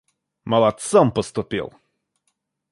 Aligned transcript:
Молодцом 0.45 1.11
поступил! 1.11 1.75